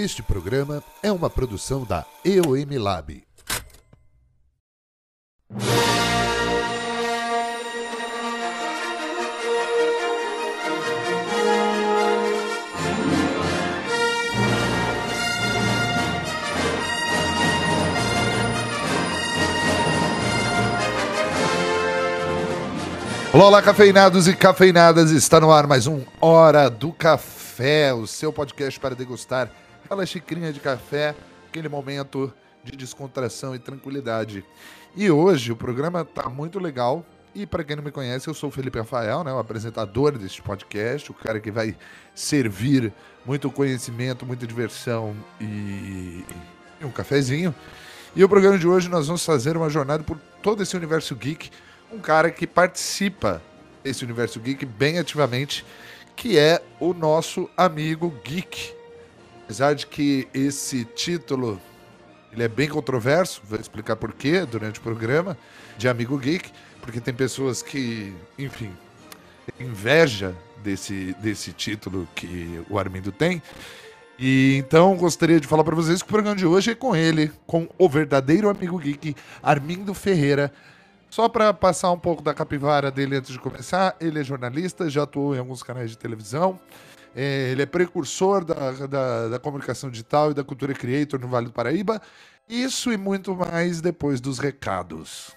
[0.00, 3.20] Este programa é uma produção da EOM Lab.
[23.32, 25.10] Olá, cafeinados e cafeinadas!
[25.10, 29.50] Está no ar mais um Hora do Café, o seu podcast para degustar
[29.88, 31.14] aquela xicrinha de café,
[31.48, 32.30] aquele momento
[32.62, 34.44] de descontração e tranquilidade.
[34.94, 37.04] E hoje o programa tá muito legal.
[37.34, 40.42] E para quem não me conhece, eu sou o Felipe Rafael, né, o apresentador deste
[40.42, 41.74] podcast, o cara que vai
[42.14, 42.92] servir
[43.24, 46.22] muito conhecimento, muita diversão e,
[46.80, 47.54] e um cafezinho.
[48.14, 51.50] E o programa de hoje nós vamos fazer uma jornada por todo esse universo geek
[51.90, 53.40] um cara que participa
[53.82, 55.64] desse universo geek bem ativamente,
[56.14, 58.77] que é o nosso amigo geek.
[59.48, 61.58] Apesar de que esse título
[62.30, 65.38] ele é bem controverso, vou explicar por quê durante o programa,
[65.78, 68.70] de amigo geek, porque tem pessoas que, enfim,
[69.58, 73.40] inveja desse, desse título que o Armindo tem.
[74.18, 77.32] E então gostaria de falar para vocês que o programa de hoje é com ele,
[77.46, 80.52] com o verdadeiro amigo geek, Armindo Ferreira.
[81.08, 85.04] Só para passar um pouco da capivara dele antes de começar, ele é jornalista, já
[85.04, 86.60] atuou em alguns canais de televisão.
[87.14, 91.46] É, ele é precursor da, da, da, comunicação digital e da cultura creator no Vale
[91.46, 92.00] do Paraíba.
[92.48, 95.36] Isso e muito mais depois dos recados.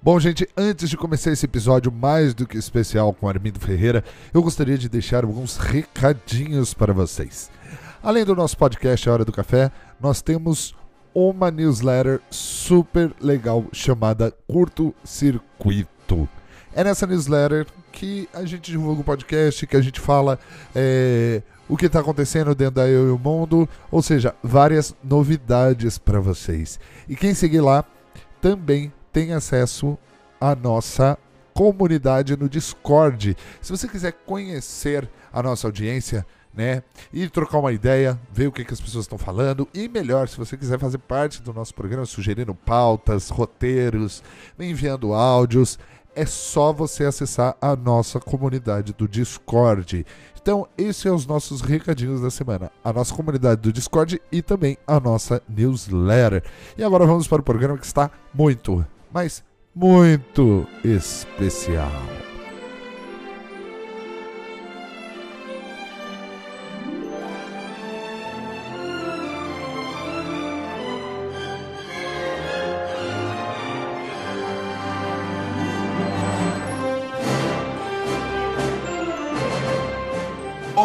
[0.00, 4.42] Bom, gente, antes de começar esse episódio mais do que especial com Armindo Ferreira, eu
[4.42, 7.50] gostaria de deixar alguns recadinhos para vocês.
[8.02, 9.70] Além do nosso podcast A Hora do Café,
[10.00, 10.74] nós temos
[11.18, 16.28] uma newsletter super legal chamada Curto Circuito.
[16.72, 20.38] É nessa newsletter que a gente divulga o podcast, que a gente fala
[20.76, 25.98] é, o que está acontecendo dentro da Eu e o Mundo, ou seja, várias novidades
[25.98, 26.78] para vocês.
[27.08, 27.84] E quem seguir lá
[28.40, 29.98] também tem acesso
[30.40, 31.18] à nossa
[31.52, 33.36] comunidade no Discord.
[33.60, 36.24] Se você quiser conhecer a nossa audiência,
[36.58, 36.82] né?
[37.12, 39.68] E trocar uma ideia, ver o que, que as pessoas estão falando.
[39.72, 44.24] E melhor, se você quiser fazer parte do nosso programa, sugerindo pautas, roteiros,
[44.58, 45.78] enviando áudios,
[46.16, 50.04] é só você acessar a nossa comunidade do Discord.
[50.42, 52.72] Então, esses são os nossos recadinhos da semana.
[52.82, 56.42] A nossa comunidade do Discord e também a nossa newsletter.
[56.76, 62.27] E agora vamos para o programa que está muito, mas muito especial.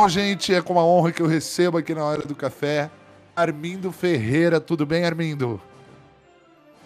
[0.03, 2.91] Bom, gente, é com uma honra que eu recebo aqui na hora do café
[3.33, 4.59] Armindo Ferreira.
[4.59, 5.61] Tudo bem, Armindo?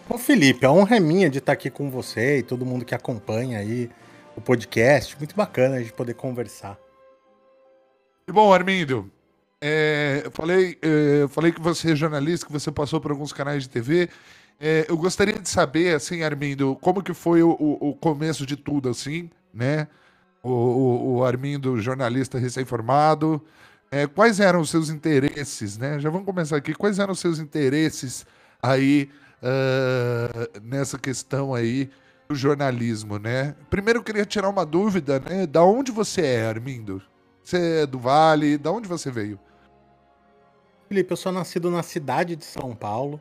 [0.08, 2.94] Ô Felipe, a honra é minha de estar aqui com você e todo mundo que
[2.94, 3.90] acompanha aí
[4.36, 5.18] o podcast.
[5.18, 6.78] Muito bacana a gente poder conversar.
[8.28, 9.10] E bom, Armindo,
[9.60, 13.32] é, eu falei, é, eu falei que você é jornalista, que você passou por alguns
[13.32, 14.08] canais de TV.
[14.60, 18.56] É, eu gostaria de saber, assim, Armindo, como que foi o, o, o começo de
[18.56, 19.88] tudo, assim, né?
[20.42, 23.42] O, o, o Armindo, jornalista recém-formado.
[23.90, 25.98] É, quais eram os seus interesses, né?
[25.98, 26.74] Já vamos começar aqui.
[26.74, 28.26] Quais eram os seus interesses
[28.62, 29.08] aí
[29.42, 31.90] uh, nessa questão aí
[32.28, 33.54] do jornalismo, né?
[33.70, 35.46] Primeiro eu queria tirar uma dúvida, né?
[35.46, 37.02] Da onde você é, Armindo?
[37.42, 38.58] Você é do Vale?
[38.58, 39.38] Da onde você veio?
[40.88, 43.20] Felipe, eu sou nascido na cidade de São Paulo.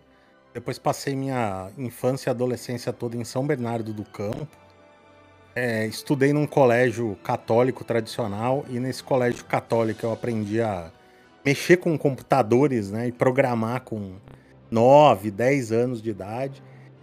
[0.54, 4.48] Depois passei minha infância e adolescência toda em São Bernardo do Campo.
[5.60, 10.92] É, estudei num colégio católico tradicional e nesse colégio católico eu aprendi a
[11.44, 14.18] mexer com computadores né, e programar com
[14.70, 16.62] 9, 10 anos de idade.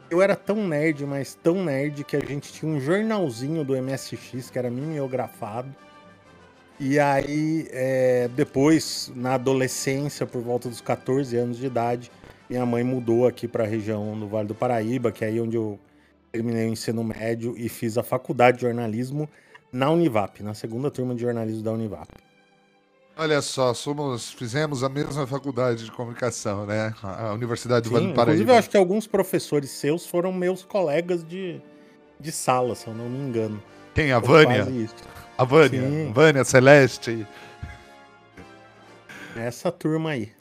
[0.08, 4.50] Eu era tão nerd, mas tão nerd, que a gente tinha um jornalzinho do MSX
[4.50, 5.74] que era mimeografado.
[6.78, 12.08] E aí, é, depois, na adolescência, por volta dos 14 anos de idade,
[12.48, 15.56] minha mãe mudou aqui para a região do Vale do Paraíba, que é aí onde
[15.56, 15.76] eu
[16.34, 19.28] terminei o ensino médio e fiz a faculdade de jornalismo
[19.72, 22.08] na Univap, na segunda turma de jornalismo da Univap.
[23.16, 26.92] Olha só, somos, fizemos a mesma faculdade de comunicação, né?
[27.00, 28.32] A Universidade do Vale do Paraíba.
[28.32, 31.60] Inclusive, eu acho que alguns professores seus foram meus colegas de,
[32.18, 33.62] de sala, se eu não me engano.
[33.94, 34.10] Quem?
[34.10, 34.66] A Vânia?
[35.38, 35.88] A Vânia.
[35.88, 36.12] Sim.
[36.12, 37.24] Vânia Celeste.
[39.36, 40.32] Essa turma aí.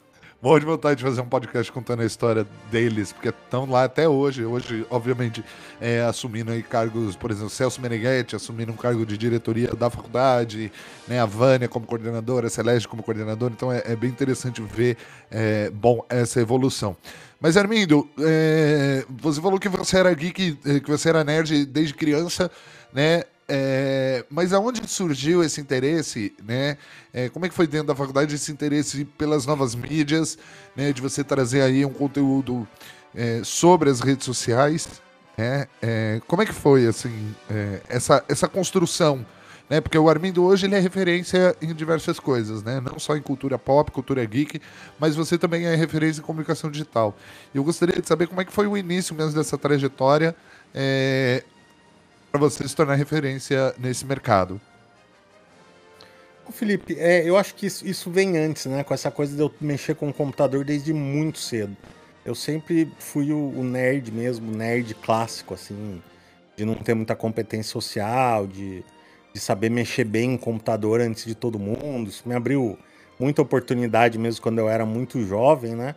[0.44, 4.06] Morro de vontade de fazer um podcast contando a história deles, porque estão lá até
[4.06, 4.44] hoje.
[4.44, 5.42] Hoje, obviamente,
[5.80, 10.70] é, assumindo aí cargos, por exemplo, Celso Meneghetti assumindo um cargo de diretoria da faculdade,
[11.08, 13.54] né, a Vânia como coordenadora, a Celeste como coordenadora.
[13.56, 14.98] Então é, é bem interessante ver,
[15.30, 16.94] é, bom, essa evolução.
[17.40, 22.50] Mas, Armindo, é, você falou que você era geek, que você era nerd desde criança,
[22.92, 23.22] né?
[23.46, 26.78] É, mas aonde surgiu esse interesse, né?
[27.12, 30.38] É, como é que foi dentro da faculdade esse interesse pelas novas mídias,
[30.74, 30.92] né?
[30.92, 32.66] De você trazer aí um conteúdo
[33.14, 34.88] é, sobre as redes sociais,
[35.36, 35.66] né?
[35.82, 39.26] É, como é que foi assim é, essa essa construção,
[39.68, 39.78] né?
[39.78, 42.80] Porque o Armindo hoje ele é referência em diversas coisas, né?
[42.80, 44.58] Não só em cultura pop, cultura geek,
[44.98, 47.14] mas você também é referência em comunicação digital.
[47.54, 50.34] Eu gostaria de saber como é que foi o início mesmo dessa trajetória.
[50.74, 51.44] É,
[52.34, 54.60] para você se tornar referência nesse mercado?
[56.50, 58.82] Felipe, é, eu acho que isso, isso, vem antes, né?
[58.82, 61.76] Com essa coisa de eu mexer com o computador desde muito cedo.
[62.24, 66.02] Eu sempre fui o, o nerd mesmo, nerd clássico, assim,
[66.56, 68.84] de não ter muita competência social, de,
[69.32, 72.10] de saber mexer bem em computador antes de todo mundo.
[72.10, 72.76] Isso me abriu
[73.16, 75.94] muita oportunidade mesmo quando eu era muito jovem, né?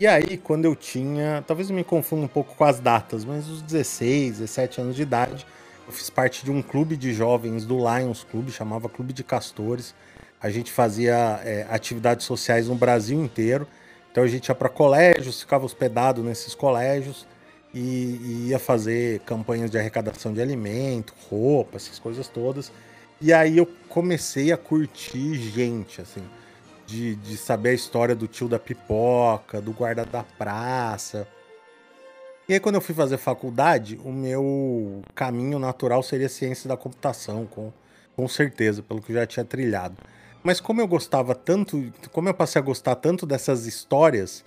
[0.00, 3.46] E aí, quando eu tinha, talvez eu me confunda um pouco com as datas, mas
[3.48, 5.46] os 16, 17 anos de idade,
[5.86, 9.94] eu fiz parte de um clube de jovens do Lions Club, chamava Clube de Castores.
[10.40, 13.66] A gente fazia é, atividades sociais no Brasil inteiro.
[14.10, 17.26] Então a gente ia para colégios, ficava hospedado nesses colégios
[17.74, 22.70] e, e, ia fazer campanhas de arrecadação de alimento, roupa, essas coisas todas.
[23.20, 26.22] E aí eu comecei a curtir gente, assim,
[26.86, 31.26] de, de saber a história do tio da pipoca, do guarda da praça.
[32.46, 37.46] E aí, quando eu fui fazer faculdade, o meu caminho natural seria ciência da computação,
[37.46, 37.72] com,
[38.14, 39.96] com certeza, pelo que eu já tinha trilhado.
[40.42, 44.44] Mas como eu gostava tanto, como eu passei a gostar tanto dessas histórias,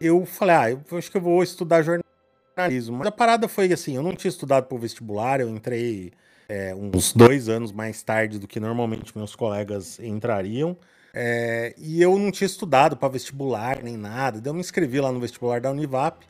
[0.00, 2.96] eu falei, ah, eu acho que eu vou estudar jornalismo.
[2.96, 6.12] Mas a parada foi assim, eu não tinha estudado para o vestibular, eu entrei
[6.48, 10.74] é, uns dois anos mais tarde do que normalmente meus colegas entrariam.
[11.12, 14.40] É, e eu não tinha estudado para vestibular nem nada.
[14.40, 16.24] Daí eu me inscrevi lá no vestibular da Univap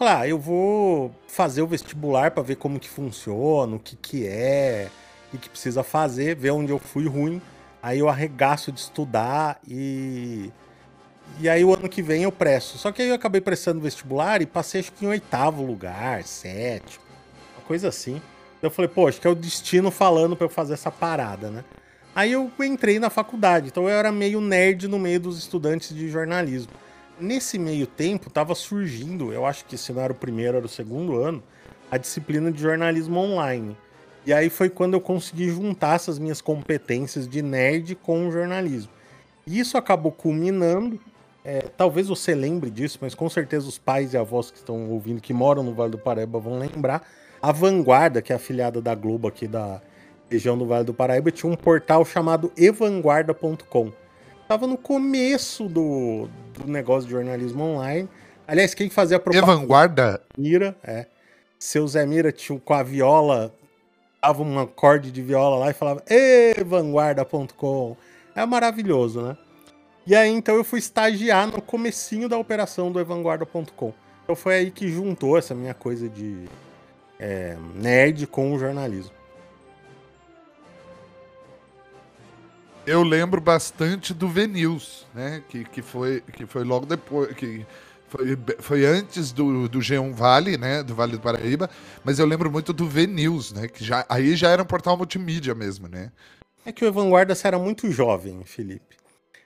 [0.00, 4.26] Falar, ah, eu vou fazer o vestibular para ver como que funciona, o que que
[4.26, 4.88] é,
[5.30, 7.38] o que precisa fazer, ver onde eu fui ruim.
[7.82, 10.50] Aí eu arregaço de estudar e
[11.38, 12.78] e aí o ano que vem eu presto.
[12.78, 17.04] Só que aí eu acabei prestando vestibular e passei acho que em oitavo lugar, sétimo,
[17.58, 18.22] uma coisa assim.
[18.62, 21.62] Eu falei, pô, acho que é o destino falando para eu fazer essa parada, né?
[22.14, 26.08] Aí eu entrei na faculdade, então eu era meio nerd no meio dos estudantes de
[26.08, 26.72] jornalismo.
[27.20, 30.68] Nesse meio tempo, estava surgindo, eu acho que se não era o primeiro, era o
[30.68, 31.42] segundo ano,
[31.90, 33.76] a disciplina de jornalismo online.
[34.24, 38.90] E aí foi quando eu consegui juntar essas minhas competências de nerd com o jornalismo.
[39.46, 40.98] E isso acabou culminando.
[41.44, 45.20] É, talvez você lembre disso, mas com certeza os pais e avós que estão ouvindo,
[45.20, 47.06] que moram no Vale do Paraíba, vão lembrar.
[47.42, 49.82] A Vanguarda, que é afiliada da Globo aqui da
[50.30, 53.92] região do Vale do Paraíba, tinha um portal chamado evanguarda.com
[54.50, 58.08] tava no começo do, do negócio de jornalismo online.
[58.48, 59.46] Aliás, quem fazia a propaganda.
[59.46, 60.22] Vanguarda?
[60.36, 61.06] Mira, é.
[61.56, 63.54] Seu Zé Mira tinha com a viola,
[64.20, 67.96] dava um acorde de viola lá e falava evanguarda.com.
[68.34, 69.36] É maravilhoso, né?
[70.04, 73.94] E aí então eu fui estagiar no comecinho da operação do evanguarda.com.
[74.24, 76.48] Então foi aí que juntou essa minha coisa de
[77.20, 79.19] é, nerd com o jornalismo.
[82.90, 85.42] Eu lembro bastante do Venils, né?
[85.48, 87.32] Que, que, foi, que foi logo depois.
[87.34, 87.64] Que
[88.08, 90.82] foi, foi antes do, do G1 Vale, né?
[90.82, 91.70] Do Vale do Paraíba.
[92.04, 93.68] Mas eu lembro muito do Venils, né?
[93.68, 96.10] Que já, aí já era um portal multimídia mesmo, né?
[96.66, 98.96] É que o Evanguarda era muito jovem, Felipe.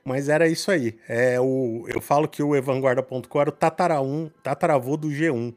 [0.03, 0.99] Mas era isso aí.
[1.07, 5.55] É o, eu falo que o evanguarda.com era o tatara um, tataravô do G1.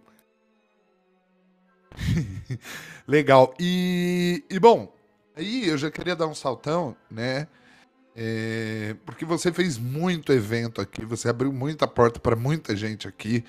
[3.08, 3.53] Legal.
[3.60, 4.94] E, e bom,
[5.36, 7.48] aí eu já queria dar um saltão, né?
[8.19, 13.45] É, porque você fez muito evento aqui, você abriu muita porta para muita gente aqui.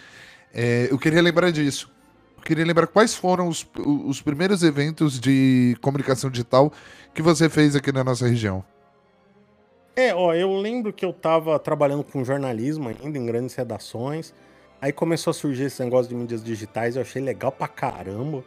[0.52, 1.90] É, eu queria lembrar disso.
[2.36, 6.70] Eu queria lembrar quais foram os, os primeiros eventos de comunicação digital
[7.14, 8.62] que você fez aqui na nossa região.
[9.96, 14.34] É, ó, eu lembro que eu estava trabalhando com jornalismo ainda em grandes redações.
[14.82, 18.44] Aí começou a surgir esse negócio de mídias digitais, eu achei legal pra caramba.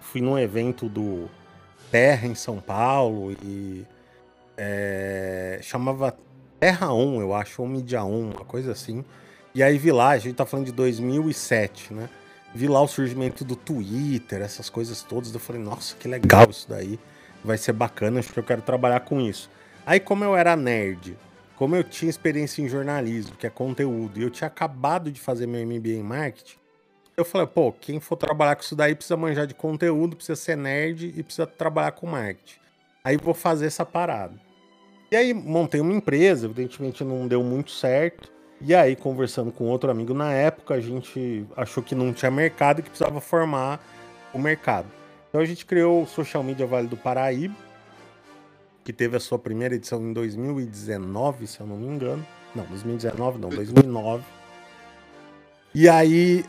[0.00, 1.30] Fui num evento do
[1.90, 3.86] Terra em São Paulo e
[4.56, 6.16] é, chamava
[6.58, 9.04] Terra 1, eu acho, ou Mídia 1, uma coisa assim.
[9.54, 12.08] E aí vi lá, a gente tá falando de 2007, né?
[12.54, 15.32] Vi lá o surgimento do Twitter, essas coisas todas.
[15.34, 16.98] Eu falei, nossa, que legal isso daí.
[17.44, 19.50] Vai ser bacana, acho que eu quero trabalhar com isso.
[19.84, 21.16] Aí, como eu era nerd
[21.56, 25.46] como eu tinha experiência em jornalismo, que é conteúdo, e eu tinha acabado de fazer
[25.46, 26.56] meu MBA em marketing,
[27.16, 30.56] eu falei, pô, quem for trabalhar com isso daí precisa manjar de conteúdo, precisa ser
[30.56, 32.58] nerd e precisa trabalhar com marketing.
[33.04, 34.34] Aí vou fazer essa parada.
[35.14, 38.32] E aí montei uma empresa, evidentemente não deu muito certo.
[38.60, 42.80] E aí, conversando com outro amigo na época, a gente achou que não tinha mercado
[42.80, 43.80] e que precisava formar
[44.32, 44.88] o mercado.
[45.28, 47.54] Então a gente criou o Social Media Vale do Paraíba,
[48.82, 52.26] que teve a sua primeira edição em 2019, se eu não me engano.
[52.52, 54.24] Não, 2019 não, 2009.
[55.76, 56.44] E aí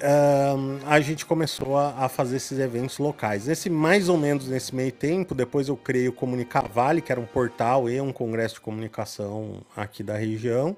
[0.56, 3.48] um, a gente começou a, a, fazer esses eventos locais.
[3.48, 7.26] Nesse mais ou menos nesse meio tempo, depois eu criei o Comunicavale, que era um
[7.26, 10.78] portal e um congresso de comunicação aqui da região.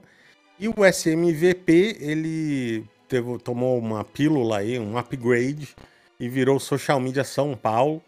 [0.58, 5.75] E o SMVP, ele teve, tomou uma pílula aí, um upgrade,
[6.18, 8.01] e virou Social Media São Paulo.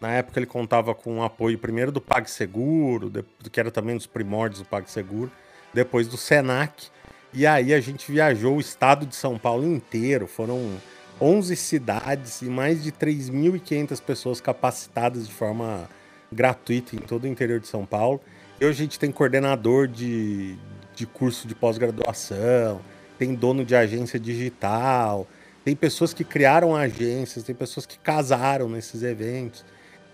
[0.00, 4.62] Na época ele contava com o apoio primeiro do PagSeguro, que era também dos primórdios
[4.62, 5.30] do PagSeguro,
[5.72, 6.88] depois do Senac.
[7.36, 10.78] E aí a gente viajou o estado de São Paulo inteiro, foram
[11.20, 15.86] 11 cidades e mais de 3.500 pessoas capacitadas de forma
[16.32, 18.22] gratuita em todo o interior de São Paulo.
[18.58, 20.56] E hoje a gente tem coordenador de,
[20.94, 22.80] de curso de pós-graduação,
[23.18, 25.26] tem dono de agência digital,
[25.62, 29.62] tem pessoas que criaram agências, tem pessoas que casaram nesses eventos.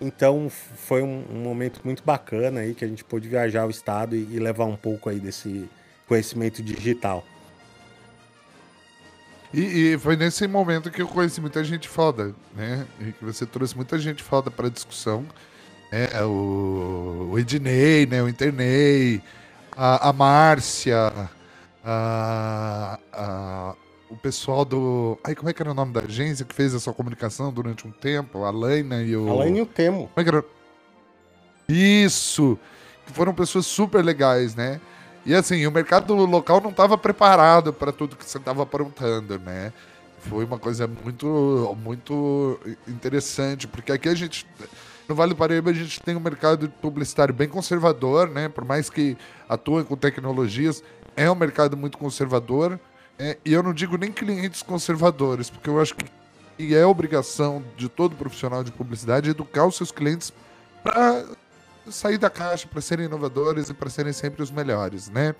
[0.00, 4.16] Então foi um, um, momento muito bacana aí que a gente pôde viajar o estado
[4.16, 5.70] e, e, levar um pouco aí desse
[6.06, 7.24] conhecimento digital.
[9.52, 12.86] E, e, foi nesse momento que eu conheci muita gente foda, né?
[12.98, 15.26] E que você trouxe muita gente foda para discussão.
[15.90, 16.08] Né?
[16.24, 18.22] O, o Ednei, né?
[18.22, 19.20] O Internei,
[19.76, 21.28] a, a Márcia,
[21.84, 23.74] a, a,
[24.08, 25.18] o pessoal do.
[25.22, 27.86] Ai, como é que era o nome da agência que fez a sua comunicação durante
[27.86, 28.44] um tempo?
[28.44, 29.28] A Laina e o.
[29.28, 30.08] A Laina e o Temo.
[30.08, 30.44] Como é que era?
[31.68, 32.58] Isso!
[33.06, 34.80] Que foram pessoas super legais, né?
[35.24, 39.72] E assim, o mercado local não estava preparado para tudo que você estava aprontando, né?
[40.18, 44.46] Foi uma coisa muito, muito interessante, porque aqui a gente.
[45.08, 48.48] No Vale do Paraíba a gente tem um mercado publicitário bem conservador, né?
[48.48, 49.16] Por mais que
[49.48, 50.82] atue com tecnologias,
[51.16, 52.78] é um mercado muito conservador.
[53.18, 57.88] É, e eu não digo nem clientes conservadores, porque eu acho que é obrigação de
[57.88, 60.32] todo profissional de publicidade educar os seus clientes
[60.82, 61.24] para
[61.90, 65.34] sair da caixa, para serem inovadores e para serem sempre os melhores, né?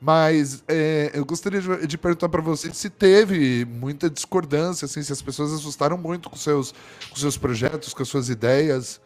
[0.00, 5.12] Mas é, eu gostaria de, de perguntar para você se teve muita discordância, assim, se
[5.12, 6.74] as pessoas assustaram muito com seus,
[7.08, 9.00] com seus projetos, com as suas ideias.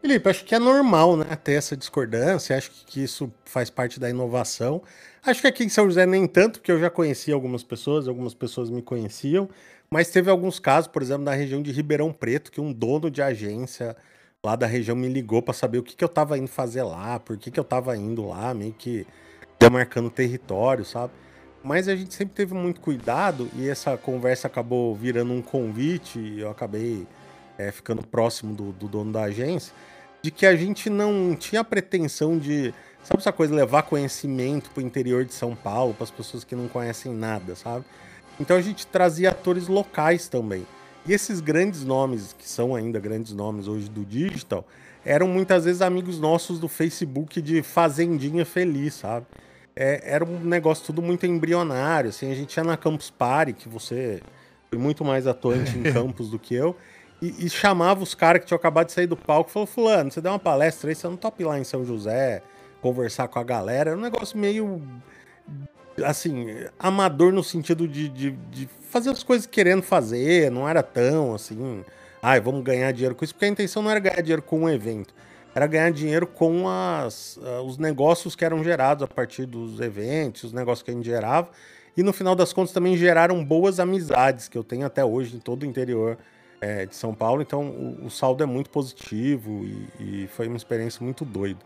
[0.00, 4.08] Felipe, acho que é normal, né, ter essa discordância, acho que isso faz parte da
[4.08, 4.82] inovação.
[5.24, 8.32] Acho que aqui em São José nem tanto, porque eu já conhecia algumas pessoas, algumas
[8.32, 9.48] pessoas me conheciam,
[9.90, 13.20] mas teve alguns casos, por exemplo, na região de Ribeirão Preto, que um dono de
[13.20, 13.96] agência
[14.46, 17.18] lá da região me ligou para saber o que, que eu estava indo fazer lá,
[17.18, 19.06] por que, que eu estava indo lá, meio que
[19.58, 21.12] demarcando território, sabe?
[21.64, 26.40] Mas a gente sempre teve muito cuidado e essa conversa acabou virando um convite e
[26.40, 27.06] eu acabei
[27.58, 29.74] é, ficando próximo do, do dono da agência,
[30.22, 32.72] de que a gente não tinha pretensão de
[33.06, 36.66] Sabe essa coisa, levar conhecimento pro interior de São Paulo, para as pessoas que não
[36.66, 37.84] conhecem nada, sabe?
[38.40, 40.66] Então a gente trazia atores locais também.
[41.06, 44.66] E esses grandes nomes, que são ainda grandes nomes hoje do digital,
[45.04, 49.26] eram muitas vezes amigos nossos do Facebook de Fazendinha Feliz, sabe?
[49.74, 53.68] É, era um negócio tudo muito embrionário, assim, a gente ia na Campus Party, que
[53.68, 54.20] você
[54.68, 56.74] foi muito mais atuante em campus do que eu,
[57.22, 60.10] e, e chamava os caras que tinham acabado de sair do palco e falou, fulano,
[60.10, 62.42] você deu uma palestra aí, você não topa lá em São José,
[62.80, 63.90] conversar com a galera.
[63.90, 64.82] Era um negócio meio.
[66.04, 66.46] Assim,
[66.78, 71.84] amador no sentido de, de, de fazer as coisas querendo fazer, não era tão assim.
[72.22, 74.68] Ai, vamos ganhar dinheiro com isso, porque a intenção não era ganhar dinheiro com um
[74.68, 75.14] evento,
[75.54, 80.44] era ganhar dinheiro com as, uh, os negócios que eram gerados a partir dos eventos,
[80.44, 81.48] os negócios que a gente gerava.
[81.96, 85.38] E no final das contas também geraram boas amizades que eu tenho até hoje em
[85.38, 86.18] todo o interior
[86.60, 87.40] é, de São Paulo.
[87.40, 91.60] Então o, o, saldo é muito positivo e, e foi uma experiência muito doida.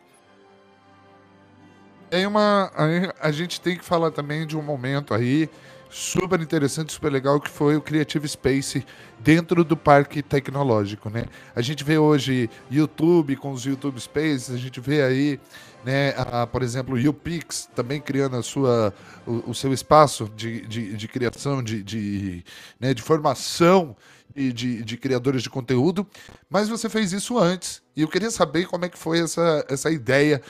[2.11, 2.73] Tem uma.
[3.21, 5.49] A gente tem que falar também de um momento aí
[5.88, 8.85] super interessante, super legal, que foi o Creative Space
[9.19, 11.25] dentro do parque tecnológico, né?
[11.55, 15.40] A gente vê hoje YouTube com os YouTube Spaces, a gente vê aí,
[15.85, 18.95] né, a, por exemplo, o UPix também criando a sua,
[19.26, 22.45] o, o seu espaço de, de, de criação, de, de,
[22.79, 23.97] né, de formação
[24.35, 26.07] de, de, de, criadores de conteúdo,
[26.49, 27.83] mas você fez isso antes.
[27.97, 30.40] E eu queria saber como é que foi essa, essa ideia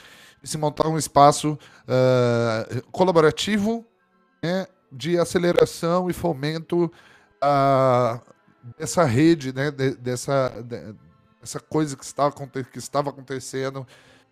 [0.43, 1.57] e se montar um espaço
[1.87, 3.85] uh, colaborativo
[4.43, 6.91] né, de aceleração e fomento
[7.43, 8.21] uh,
[8.77, 10.95] dessa rede, né, de, dessa, de,
[11.39, 12.33] dessa coisa que estava,
[12.71, 13.85] que estava acontecendo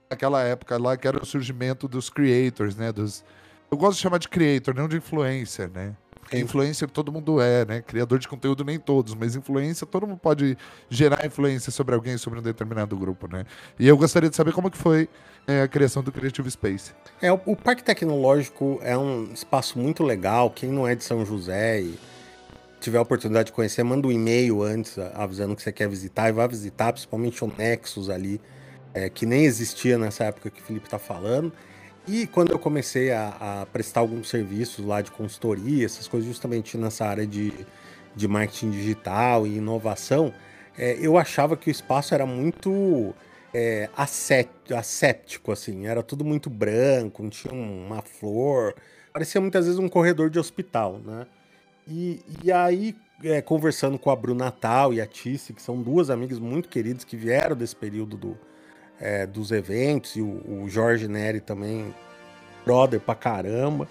[0.10, 3.24] naquela época lá, que era o surgimento dos creators, né, dos,
[3.70, 5.96] Eu gosto de chamar de creator, não de influencer, né?
[6.30, 7.82] Porque influencer todo mundo é, né?
[7.82, 10.56] Criador de conteúdo nem todos, mas influência todo mundo pode
[10.88, 13.46] gerar influência sobre alguém, sobre um determinado grupo, né?
[13.80, 15.10] E eu gostaria de saber como que foi
[15.50, 16.92] é, a criação do Creative Space.
[17.20, 20.52] É, o, Parque Tecnológico é um espaço muito legal.
[20.52, 22.00] Quem não é de São José e
[22.80, 26.32] tiver a oportunidade de conhecer, manda um e-mail antes avisando que você quer visitar e
[26.32, 28.40] vai visitar, principalmente o Nexus ali,
[28.94, 31.52] é, que nem existia nessa época que o Felipe está falando.
[32.08, 36.78] E quando eu comecei a, a, prestar alguns serviços lá de consultoria, essas coisas justamente
[36.78, 37.52] nessa área de,
[38.16, 40.32] de marketing digital e inovação,
[40.78, 43.16] é, eu achava que o espaço era muito
[43.54, 48.76] é, asséptico, assim, era tudo muito branco, não tinha uma flor,
[49.12, 51.26] parecia muitas vezes um corredor de hospital, né?
[51.88, 56.10] E, e aí, é, conversando com a Bruna Natal e a Tice, que são duas
[56.12, 58.38] amigas muito queridas que vieram desse período do,
[59.00, 61.94] é, dos eventos, e o, o, Jorge Neri também,
[62.64, 63.88] brother pra caramba.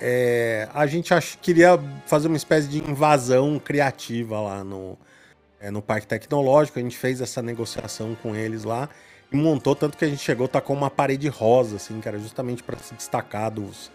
[0.00, 4.98] É, a gente ach, queria fazer uma espécie de invasão criativa lá no,
[5.60, 6.78] é, no Parque Tecnológico.
[6.78, 8.88] A gente fez essa negociação com eles lá
[9.32, 12.18] e montou, tanto que a gente chegou, tá com uma parede rosa, assim, que era
[12.18, 13.90] justamente para se destacar dos,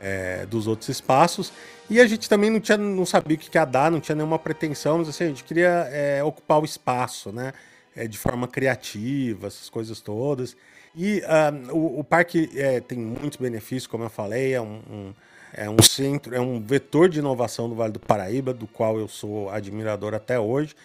[0.00, 1.52] é, dos outros espaços.
[1.90, 4.38] E a gente também não, tinha, não sabia o que ia dar, não tinha nenhuma
[4.38, 7.52] pretensão, mas assim, a gente queria é, ocupar o espaço, né?
[7.98, 10.56] é, de forma criativa, essas coisas todas.
[10.94, 15.14] E uh, o, o, parque é, tem muitos benefícios, como eu falei, é um, um,
[15.52, 19.08] é um centro, é um vetor de inovação do Vale do Paraíba, do qual eu
[19.08, 20.76] sou admirador até hoje.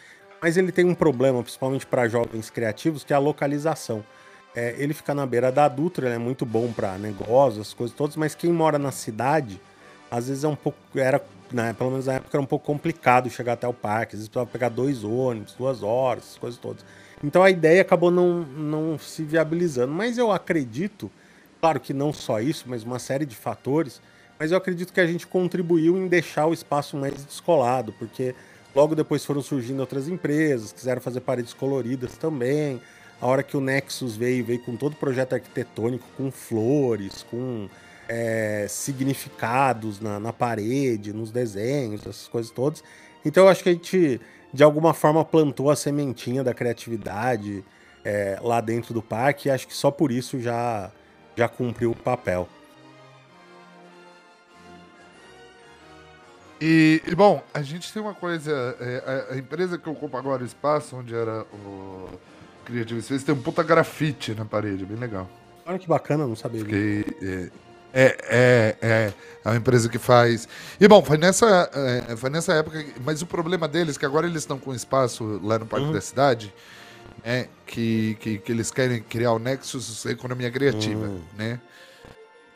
[0.44, 4.04] Mas ele tem um problema, principalmente para jovens criativos, que é a localização.
[4.54, 8.18] É, ele fica na beira da Dutra, é muito bom para negócios, as coisas todas,
[8.18, 9.62] mas quem mora na cidade,
[10.12, 10.78] às vezes é um pouco.
[10.96, 14.16] Era, né, pelo menos na época era um pouco complicado chegar até o parque.
[14.16, 16.86] Às vezes precisava pegar dois ônibus, duas horas, as coisas todas.
[17.24, 19.94] Então a ideia acabou não, não se viabilizando.
[19.94, 21.10] Mas eu acredito,
[21.62, 24.02] claro que não só isso, mas uma série de fatores,
[24.38, 28.36] mas eu acredito que a gente contribuiu em deixar o espaço mais descolado, porque
[28.76, 32.82] logo depois foram surgindo outras empresas, quiseram fazer paredes coloridas também.
[33.22, 37.70] A hora que o Nexus veio, veio com todo o projeto arquitetônico, com flores, com
[38.08, 42.84] é, significados na, na parede, nos desenhos, essas coisas todas.
[43.24, 44.20] Então eu acho que a gente
[44.54, 47.64] de alguma forma plantou a sementinha da criatividade
[48.04, 50.92] é, lá dentro do parque e acho que só por isso já,
[51.36, 52.48] já cumpriu o papel.
[56.66, 58.78] E, e bom, a gente tem uma coisa.
[58.80, 62.08] É, a, a, empresa que ocupa agora o espaço, onde era o
[62.64, 65.30] Creative Space, tem um puta grafite na parede, bem legal.
[65.66, 66.62] Olha que bacana, não sabia.
[66.62, 67.50] Fiquei, é,
[67.94, 70.48] é, é, é, é uma empresa que faz.
[70.80, 71.70] E bom, foi nessa,
[72.08, 72.82] é, foi nessa época.
[73.04, 75.92] Mas o problema deles é que agora eles estão com espaço lá no Parque uhum.
[75.92, 76.54] da Cidade,
[77.26, 77.50] né?
[77.68, 81.22] Que, que, que, eles querem criar o Nexus Economia Criativa, uhum.
[81.38, 81.60] né?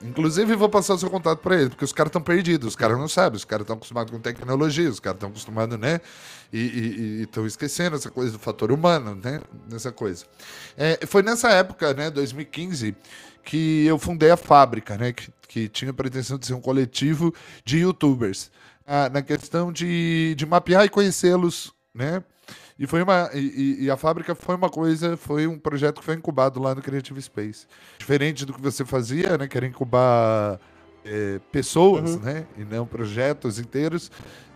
[0.01, 2.97] Inclusive, vou passar o seu contato para eles, porque os caras estão perdidos, os caras
[2.97, 5.99] não sabem, os caras estão acostumados com tecnologia, os caras estão acostumados, né?
[6.53, 9.41] E estão esquecendo essa coisa do fator humano, né?
[9.69, 10.25] Nessa coisa.
[10.77, 12.95] É, foi nessa época, né, 2015,
[13.43, 15.13] que eu fundei a fábrica, né?
[15.13, 17.33] Que, que tinha a pretensão de ser um coletivo
[17.65, 18.51] de youtubers.
[18.85, 22.23] Ah, na questão de, de mapear e conhecê-los, né?
[22.79, 26.15] E foi uma e, e, a fábrica foi uma coisa, foi um projeto que foi
[26.15, 27.65] incubado lá no Creative Space.
[27.97, 29.47] Diferente do que você fazia, né?
[29.47, 30.59] Que era incubar
[31.03, 32.21] é, pessoas, uhum.
[32.21, 32.45] né?
[32.57, 34.11] E não projetos inteiros.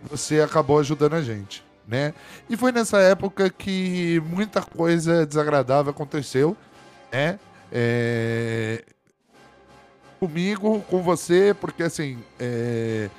[0.08, 2.14] Você acabou ajudando a gente, né?
[2.48, 6.56] E foi nessa época que muita coisa desagradável aconteceu,
[7.10, 7.38] né?
[7.72, 8.84] É...
[10.20, 13.10] Comigo, com você, porque assim, é...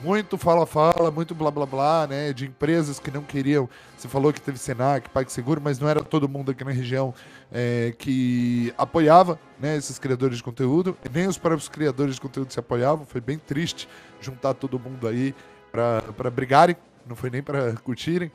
[0.00, 2.32] muito fala-fala, muito blá blá blá, né?
[2.32, 3.68] De empresas que não queriam.
[3.96, 7.14] Você falou que teve Senac, PagSeguro, mas não era todo mundo aqui na região
[7.50, 7.94] é...
[7.98, 13.06] que apoiava né, esses criadores de conteúdo, nem os próprios criadores de conteúdo se apoiavam.
[13.06, 13.88] Foi bem triste
[14.20, 15.34] juntar todo mundo aí
[15.72, 18.30] para brigarem, não foi nem para curtirem.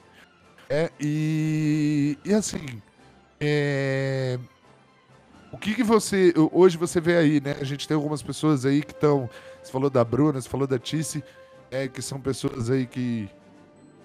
[0.70, 2.82] É, e, e assim,
[3.40, 4.40] é,
[5.52, 6.34] o que, que você.
[6.52, 7.58] Hoje você vê aí, né?
[7.60, 9.30] A gente tem algumas pessoas aí que estão.
[9.62, 11.24] Você falou da Bruna, você falou da Tice,
[11.72, 13.30] é, que são pessoas aí que.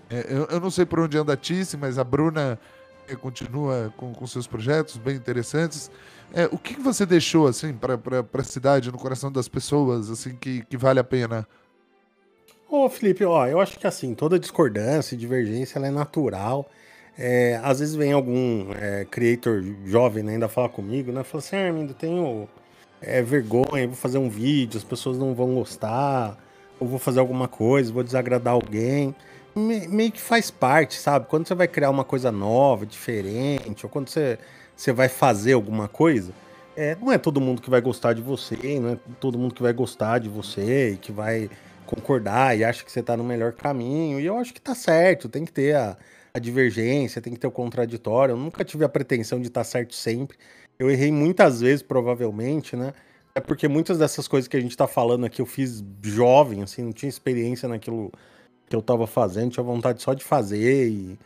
[0.09, 2.59] É, eu, eu, não sei por onde anda a Tice, mas a Bruna
[3.09, 5.90] é, continua com, com seus projetos bem interessantes.
[6.33, 10.37] É, o que, que você deixou, assim, para a cidade, no coração das pessoas, assim,
[10.37, 11.46] que, que vale a pena?
[12.68, 16.68] Ô, Felipe, ó, eu acho que assim, toda discordância e divergência ela é natural.
[17.18, 21.22] É, às vezes vem algum é, creator jovem né, ainda falar comigo, né?
[21.24, 22.48] Fala assim, ah, Armindo, tenho
[23.00, 26.37] é, vergonha, vou fazer um vídeo, as pessoas não vão gostar,
[26.79, 29.15] ou vou fazer alguma coisa, vou desagradar alguém.
[29.55, 31.27] Me, meio que faz parte, sabe?
[31.29, 34.39] Quando você vai criar uma coisa nova, diferente, ou quando você,
[34.77, 36.33] você vai fazer alguma coisa,
[36.77, 39.62] é, não é todo mundo que vai gostar de você, não é todo mundo que
[39.62, 41.49] vai gostar de você e que vai
[41.87, 44.21] concordar e acha que você tá no melhor caminho.
[44.21, 45.97] E eu acho que tá certo, tem que ter a,
[46.35, 48.35] a divergência, tem que ter o contraditório.
[48.35, 50.37] Eu nunca tive a pretensão de estar tá certo sempre.
[50.79, 52.93] Eu errei muitas vezes, provavelmente, né?
[53.37, 56.83] É porque muitas dessas coisas que a gente tá falando aqui eu fiz jovem, assim,
[56.83, 58.11] não tinha experiência naquilo
[58.66, 61.18] que eu tava fazendo, tinha vontade só de fazer e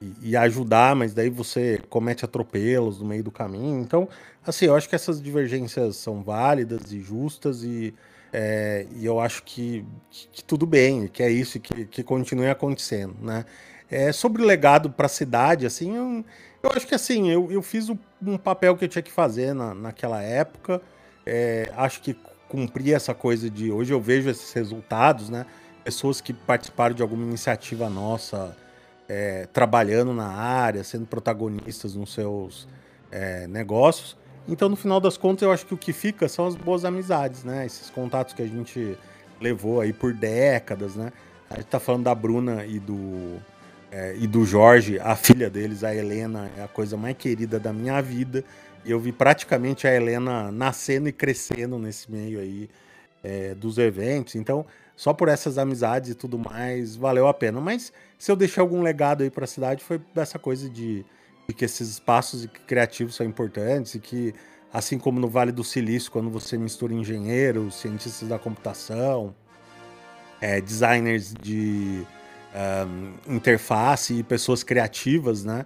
[0.00, 3.80] e, ajudar, mas daí você comete atropelos no meio do caminho.
[3.80, 4.08] Então,
[4.46, 7.94] assim, eu acho que essas divergências são válidas e justas e,
[8.32, 12.48] é, e eu acho que, que, que, tudo bem, que é isso, que, que continue
[12.48, 13.44] acontecendo, né?
[13.90, 16.24] É, sobre o legado para a cidade, assim, eu,
[16.62, 19.74] eu, acho que assim, eu, eu fiz um papel que eu tinha que fazer na,
[19.74, 20.82] naquela época.
[21.30, 22.16] É, acho que
[22.48, 23.70] cumpri essa coisa de.
[23.70, 25.44] Hoje eu vejo esses resultados, né?
[25.84, 28.56] Pessoas que participaram de alguma iniciativa nossa
[29.06, 32.66] é, trabalhando na área, sendo protagonistas nos seus
[33.10, 34.16] é, negócios.
[34.48, 37.44] Então, no final das contas, eu acho que o que fica são as boas amizades,
[37.44, 37.66] né?
[37.66, 38.96] Esses contatos que a gente
[39.38, 41.12] levou aí por décadas, né?
[41.50, 43.36] A gente tá falando da Bruna e do,
[43.92, 47.72] é, e do Jorge, a filha deles, a Helena, é a coisa mais querida da
[47.72, 48.42] minha vida.
[48.84, 52.68] Eu vi praticamente a Helena nascendo e crescendo nesse meio aí
[53.22, 54.34] é, dos eventos.
[54.34, 54.64] Então,
[54.96, 57.60] só por essas amizades e tudo mais, valeu a pena.
[57.60, 61.04] Mas se eu deixei algum legado aí para a cidade, foi dessa coisa de,
[61.46, 64.34] de, que esses espaços criativos são importantes e que,
[64.72, 69.34] assim como no Vale do Silício, quando você mistura engenheiros, cientistas da computação,
[70.40, 72.06] é, designers de
[72.54, 75.64] um, interface e pessoas criativas, né?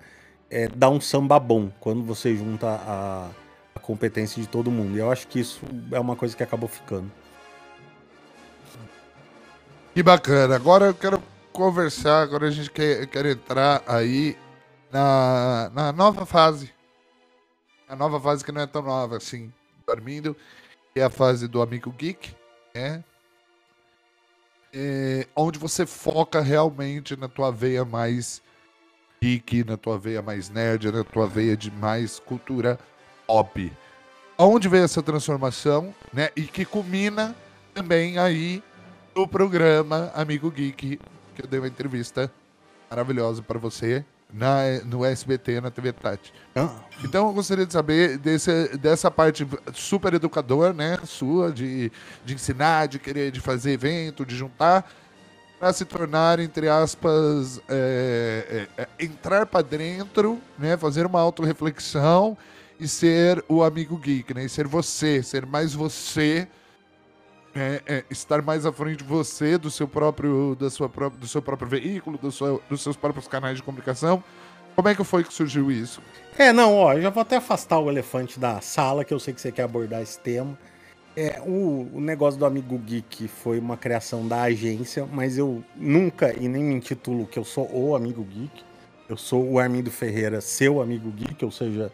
[0.52, 3.30] É, dá um samba bom quando você junta a,
[3.74, 4.94] a competência de todo mundo.
[4.94, 7.10] E eu acho que isso é uma coisa que acabou ficando.
[9.94, 10.54] Que bacana.
[10.54, 11.22] Agora eu quero
[11.54, 14.36] conversar, agora a gente quer, quer entrar aí
[14.92, 16.70] na, na nova fase.
[17.88, 19.50] A nova fase que não é tão nova assim,
[19.86, 20.36] dormindo,
[20.92, 22.34] que é a fase do Amigo Geek,
[22.74, 23.02] né?
[24.70, 28.42] É, onde você foca realmente na tua veia mais
[29.22, 32.76] geek, na tua veia mais nerd, na tua veia de mais cultura
[33.24, 33.72] pop.
[34.36, 36.30] Onde veio essa transformação, né?
[36.34, 37.32] E que culmina
[37.72, 38.60] também aí
[39.14, 40.98] no programa Amigo Geek,
[41.36, 42.32] que eu dei uma entrevista
[42.90, 46.32] maravilhosa para você na, no SBT, na TV Tati.
[46.56, 46.80] Ah.
[47.04, 51.92] Então eu gostaria de saber desse, dessa parte super educador, né, sua, de,
[52.24, 54.90] de ensinar, de querer, de fazer evento, de juntar,
[55.62, 62.36] para se tornar, entre aspas, é, é, é, entrar para dentro, né, fazer uma autorreflexão
[62.80, 66.48] e ser o amigo geek, né, e ser você, ser mais você
[67.54, 71.28] é, é, estar mais à frente de você, do seu próprio, da sua própria, do
[71.28, 74.20] seu próprio veículo, do seu, dos seus próprios canais de comunicação.
[74.74, 76.02] Como é que foi que surgiu isso?
[76.36, 79.32] É, não, ó, eu já vou até afastar o elefante da sala, que eu sei
[79.32, 80.58] que você quer abordar esse tema.
[81.14, 86.34] É, o, o negócio do Amigo Geek foi uma criação da agência, mas eu nunca
[86.38, 88.64] e nem me intitulo que eu sou o Amigo Geek.
[89.08, 91.90] Eu sou o Armindo Ferreira, seu Amigo Geek, ou seja,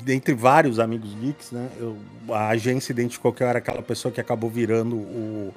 [0.00, 1.68] dentre vários amigos geeks, né?
[1.78, 1.96] Eu,
[2.30, 5.54] a agência identificou que eu era aquela pessoa que acabou virando o.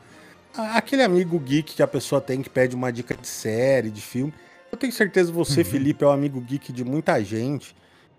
[0.53, 4.33] aquele amigo geek que a pessoa tem que pede uma dica de série, de filme.
[4.71, 5.65] Eu tenho certeza que você, uhum.
[5.65, 7.75] Felipe, é um amigo geek de muita gente.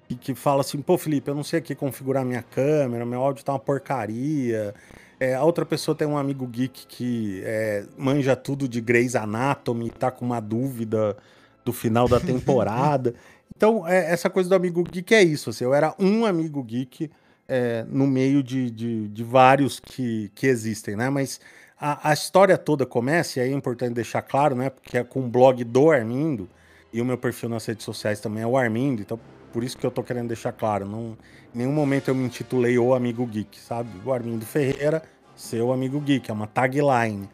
[0.08, 3.44] E que fala assim, pô, Felipe, eu não sei aqui configurar minha câmera, meu áudio
[3.44, 4.74] tá uma porcaria.
[5.18, 9.90] É, a outra pessoa tem um amigo geek que é, manja tudo de Grey's Anatomy,
[9.90, 11.16] tá com uma dúvida
[11.64, 13.14] do final da temporada.
[13.56, 15.48] Então, é, essa coisa do amigo geek é isso.
[15.48, 17.10] Assim, eu era um amigo geek
[17.48, 21.08] é, no meio de, de, de, vários que, que existem, né?
[21.08, 21.40] Mas
[21.80, 24.68] a, a, história toda começa, e aí é importante deixar claro, né?
[24.68, 26.48] Porque é com o blog do Armindo,
[26.92, 29.18] e o meu perfil nas redes sociais também é o Armindo, então
[29.56, 30.84] por isso que eu tô querendo deixar claro.
[30.84, 31.16] Não,
[31.54, 33.88] em nenhum momento eu me intitulei o Amigo Geek, sabe?
[34.04, 35.02] O Armindo Ferreira,
[35.34, 37.26] seu Amigo Geek, é uma tagline.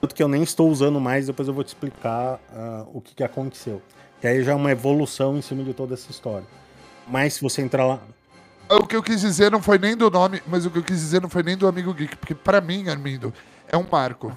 [0.00, 3.14] Tanto que eu nem estou usando mais, depois eu vou te explicar uh, o que,
[3.14, 3.80] que aconteceu.
[4.20, 6.48] Que aí já é uma evolução em cima de toda essa história.
[7.06, 8.00] Mas se você entrar lá.
[8.68, 10.98] O que eu quis dizer não foi nem do nome, mas o que eu quis
[10.98, 13.32] dizer não foi nem do Amigo Geek, porque para mim, Armindo,
[13.68, 14.36] é um marco.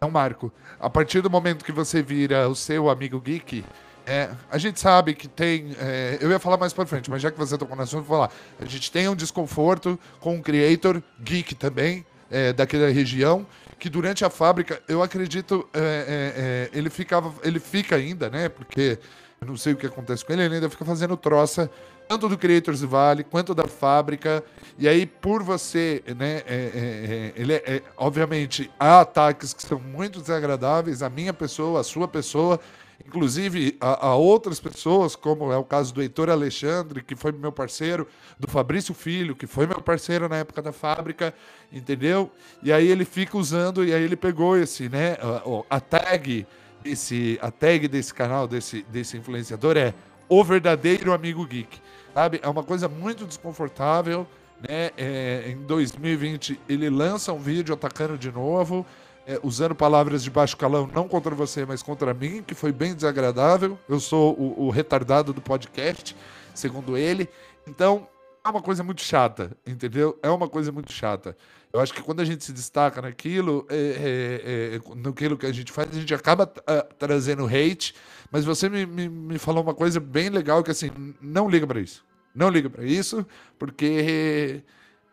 [0.00, 0.50] É um marco.
[0.80, 3.62] A partir do momento que você vira o seu Amigo Geek,
[4.06, 5.74] é, a gente sabe que tem.
[5.78, 8.18] É, eu ia falar mais pra frente, mas já que você tocou no assunto, vou
[8.18, 8.32] falar.
[8.60, 13.46] A gente tem um desconforto com o creator, geek também, é, daquela região,
[13.78, 18.48] que durante a fábrica, eu acredito, é, é, é, ele ficava, ele fica ainda, né?
[18.48, 18.98] Porque
[19.40, 21.70] eu não sei o que acontece com ele, ele ainda fica fazendo troça,
[22.08, 24.44] tanto do Creators Vale quanto da fábrica.
[24.78, 26.42] E aí, por você, né?
[26.46, 31.84] É, é, ele é, obviamente, há ataques que são muito desagradáveis, a minha pessoa, a
[31.84, 32.60] sua pessoa.
[33.06, 37.52] Inclusive a, a, outras pessoas, como é o caso do Heitor Alexandre, que foi meu
[37.52, 38.06] parceiro,
[38.38, 41.34] do Fabrício Filho, que foi meu parceiro na época da fábrica,
[41.72, 42.30] entendeu?
[42.62, 46.46] E aí ele fica usando, e aí ele pegou esse, né, a, a tag,
[46.84, 49.94] esse, a tag desse canal, desse, desse influenciador é
[50.28, 51.80] o verdadeiro amigo geek,
[52.12, 52.40] sabe?
[52.42, 54.26] É uma coisa muito desconfortável,
[54.60, 54.90] né?
[54.96, 58.86] É, em 2020 ele lança um vídeo atacando de novo,
[59.26, 62.94] é, usando palavras de baixo calão, não contra você, mas contra mim, que foi bem
[62.94, 63.78] desagradável.
[63.88, 66.16] Eu sou o, o retardado do podcast,
[66.54, 67.28] segundo ele.
[67.66, 68.06] Então,
[68.44, 70.18] é uma coisa muito chata, entendeu?
[70.22, 71.36] É uma coisa muito chata.
[71.72, 75.52] Eu acho que quando a gente se destaca naquilo, é, é, é, naquilo que a
[75.52, 77.94] gente faz, a gente acaba uh, trazendo hate.
[78.30, 81.80] Mas você me, me, me, falou uma coisa bem legal que assim, não liga para
[81.80, 82.04] isso.
[82.34, 83.26] Não liga para isso,
[83.58, 84.62] porque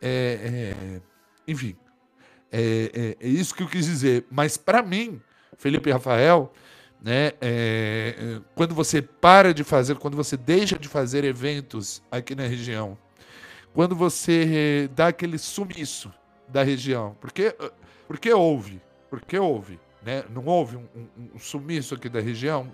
[0.02, 1.02] é, é,
[1.48, 1.76] enfim,
[2.52, 4.26] é, é, é, isso que eu quis dizer.
[4.30, 5.22] Mas para mim,
[5.58, 6.52] Felipe Rafael,
[7.02, 12.36] né, é, é, quando você para de fazer, quando você deixa de fazer eventos aqui
[12.36, 12.98] na região,
[13.74, 16.12] quando você dá aquele sumiço
[16.48, 17.56] da região, porque,
[18.08, 20.26] porque houve, porque houve, né?
[20.30, 22.70] Não houve um, um, um sumiço aqui da região,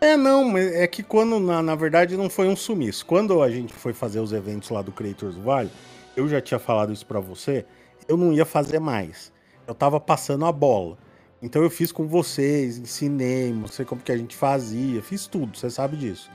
[0.00, 3.04] é, não, é que quando, na, na verdade, não foi um sumiço.
[3.04, 5.70] Quando a gente foi fazer os eventos lá do Creators do Vale,
[6.16, 7.66] eu já tinha falado isso para você,
[8.10, 9.32] eu não ia fazer mais.
[9.66, 10.98] Eu tava passando a bola.
[11.40, 15.70] Então eu fiz com vocês, ensinei, mostrei como que a gente fazia, fiz tudo, você
[15.70, 16.28] sabe disso.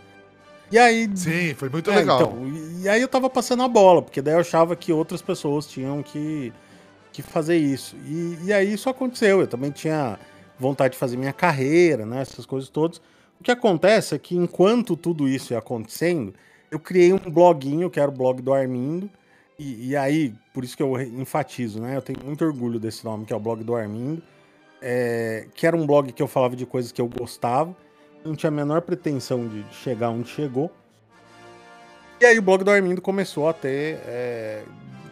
[0.72, 1.10] E aí.
[1.16, 2.22] Sim, foi muito é, legal.
[2.22, 2.48] Então,
[2.82, 6.02] e aí eu tava passando a bola, porque daí eu achava que outras pessoas tinham
[6.02, 6.52] que,
[7.12, 7.96] que fazer isso.
[8.06, 9.42] E, e aí isso aconteceu.
[9.42, 10.18] Eu também tinha
[10.58, 12.22] vontade de fazer minha carreira, né?
[12.22, 13.00] Essas coisas todas.
[13.40, 16.34] O que acontece é que enquanto tudo isso ia acontecendo,
[16.72, 19.10] eu criei um bloguinho, que era o blog do Armindo,
[19.60, 21.98] e, e, aí, por isso que eu enfatizo, né?
[21.98, 24.24] Eu tenho muito orgulho desse nome, que é o blog do Armindo.
[24.82, 27.76] É, que era um blog que eu falava de coisas que eu gostava.
[28.24, 30.72] Não tinha a menor pretensão de chegar onde chegou.
[32.22, 34.64] E aí o blog do Armindo começou a ter é,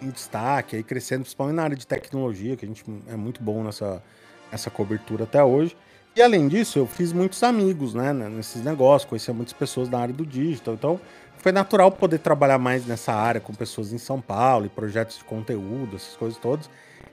[0.01, 3.65] em destaque, aí crescendo, principalmente na área de tecnologia, que a gente é muito bom
[3.65, 4.01] nessa,
[4.49, 5.75] nessa cobertura até hoje.
[6.15, 10.13] E além disso, eu fiz muitos amigos, né, nesses negócios, conhecia muitas pessoas da área
[10.13, 10.75] do digital.
[10.75, 11.01] Então,
[11.43, 15.25] foi natural poder trabalhar mais nessa área com pessoas em São Paulo e projetos de
[15.25, 16.69] conteúdo, essas coisas todas.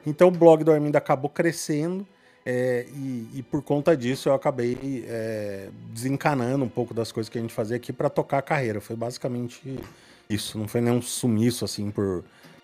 [0.06, 2.06] Então o blog do Armindo acabou crescendo
[2.46, 7.38] é, e, e, por conta disso eu acabei é, desencanando um pouco das coisas que
[7.38, 8.80] a gente fazia aqui para tocar a carreira.
[8.80, 9.80] Foi basicamente
[10.28, 12.22] isso, não foi nenhum sumiço assim por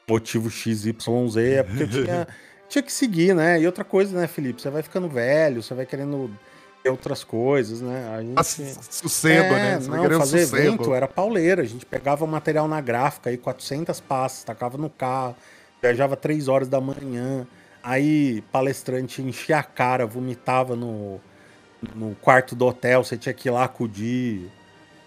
[0.08, 0.86] motivo XYZ,
[1.36, 2.28] é porque eu tinha,
[2.70, 3.60] tinha que seguir, né?
[3.60, 4.62] E outra coisa, né, Felipe?
[4.62, 6.30] Você vai ficando velho, você vai querendo
[6.88, 8.08] outras coisas, né?
[8.14, 8.84] A gente...
[8.90, 9.80] Sossego, é, né?
[9.80, 10.56] Você não, fazer sossego.
[10.56, 11.62] evento era pauleira.
[11.62, 15.36] A gente pegava material na gráfica aí, 400 passes, tacava no carro,
[15.80, 17.46] viajava 3 horas da manhã.
[17.82, 21.20] Aí palestrante enchia a cara, vomitava no,
[21.94, 24.50] no quarto do hotel, você tinha que ir lá acudir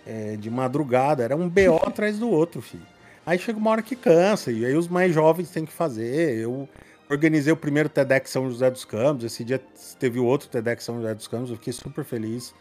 [0.05, 1.23] é, de madrugada.
[1.23, 2.85] Era um BO atrás do outro, filho.
[3.25, 6.37] Aí chega uma hora que cansa, e aí os mais jovens têm que fazer.
[6.37, 6.67] Eu
[7.09, 9.23] organizei o primeiro TEDx São José dos Campos.
[9.23, 9.61] Esse dia
[9.97, 11.49] teve o outro TEDx São José dos Campos.
[11.49, 12.53] Eu fiquei super feliz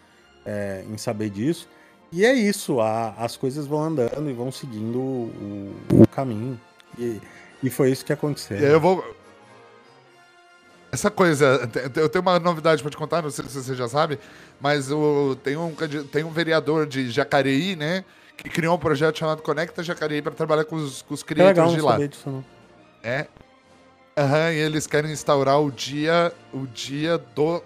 [0.44, 1.68] é, em saber disso.
[2.10, 6.58] E é isso, a, as coisas vão andando e vão seguindo o, o caminho.
[6.98, 7.20] E,
[7.62, 8.56] e, foi isso que aconteceu.
[8.56, 9.04] eu vou.
[10.90, 14.18] Essa coisa, eu tenho uma novidade para te contar, não sei se você já sabe,
[14.58, 15.74] mas o, tem, um,
[16.10, 18.06] tem um vereador de Jacareí, né?
[18.34, 21.80] Que criou um projeto chamado Conecta Jacareí para trabalhar com os, com os criadores de
[21.82, 21.98] lá.
[21.98, 22.44] Disso, não.
[23.02, 23.26] É,
[24.18, 27.62] Aham, e eles querem instaurar o dia, o dia do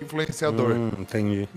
[0.00, 0.70] influenciador.
[0.70, 1.48] Hum, entendi.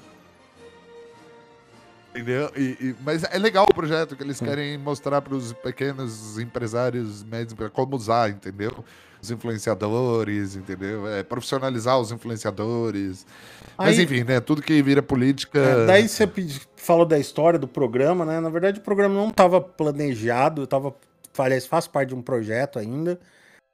[2.09, 2.49] Entendeu?
[2.57, 4.45] E, e, mas é legal o projeto que eles hum.
[4.45, 8.83] querem mostrar para os pequenos empresários médios como usar, entendeu?
[9.21, 11.07] Os influenciadores, entendeu?
[11.07, 13.27] É, profissionalizar os influenciadores.
[13.77, 14.39] Aí, mas enfim, né?
[14.39, 15.59] Tudo que vira política.
[15.59, 16.27] É, daí você
[16.75, 18.39] falou da história do programa, né?
[18.39, 20.95] Na verdade, o programa não estava planejado, eu tava.
[21.69, 23.19] Faz parte de um projeto ainda.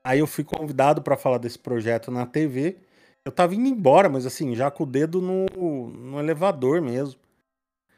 [0.05, 2.77] Aí eu fui convidado para falar desse projeto na TV.
[3.25, 5.47] Eu tava indo embora, mas assim, já com o dedo no,
[5.89, 7.19] no elevador mesmo.